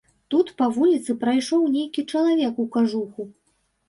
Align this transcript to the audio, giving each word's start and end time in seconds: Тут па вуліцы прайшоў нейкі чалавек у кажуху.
Тут 0.33 0.47
па 0.59 0.69
вуліцы 0.77 1.15
прайшоў 1.23 1.67
нейкі 1.75 2.05
чалавек 2.13 2.57
у 2.65 2.65
кажуху. 2.77 3.27